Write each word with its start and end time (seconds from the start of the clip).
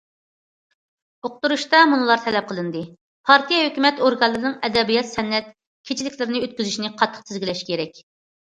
ئۇقتۇرۇشتا 1.27 1.81
مۇنۇلار 1.91 2.23
تەلەپ 2.23 2.47
قىلىندى: 2.53 2.81
پارتىيە، 3.31 3.67
ھۆكۈمەت 3.67 4.01
ئورگانلىرىنىڭ 4.07 4.57
ئەدەبىيات- 4.69 5.13
سەنئەت 5.13 5.55
كېچىلىكلىرىنى 5.91 6.43
ئۆتكۈزۈشىنى 6.49 6.93
قاتتىق 7.03 7.31
تىزگىنلەش 7.31 7.63
كېرەك. 7.71 8.03